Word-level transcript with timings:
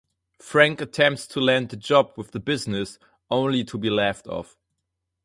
Frank 0.39 0.81
attempts 0.81 1.27
to 1.27 1.39
land 1.39 1.71
a 1.73 1.75
job 1.75 2.13
with 2.17 2.31
the 2.31 2.39
business, 2.39 2.97
only 3.29 3.63
to 3.63 3.77
be 3.77 3.91
laughed 3.91 4.25
off. 4.25 4.57